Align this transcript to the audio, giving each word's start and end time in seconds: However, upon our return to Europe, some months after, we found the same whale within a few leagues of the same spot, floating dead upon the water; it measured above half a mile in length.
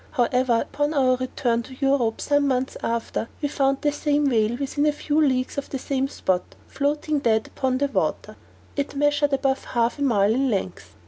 However, 0.13 0.61
upon 0.63 0.95
our 0.95 1.15
return 1.15 1.61
to 1.61 1.75
Europe, 1.79 2.21
some 2.21 2.47
months 2.47 2.75
after, 2.81 3.29
we 3.39 3.47
found 3.47 3.81
the 3.81 3.91
same 3.91 4.27
whale 4.31 4.57
within 4.59 4.87
a 4.87 4.91
few 4.91 5.21
leagues 5.21 5.59
of 5.59 5.69
the 5.69 5.77
same 5.77 6.07
spot, 6.07 6.55
floating 6.65 7.19
dead 7.19 7.51
upon 7.55 7.77
the 7.77 7.87
water; 7.87 8.35
it 8.75 8.95
measured 8.95 9.31
above 9.31 9.63
half 9.63 9.99
a 9.99 10.01
mile 10.01 10.33
in 10.33 10.49
length. 10.49 10.95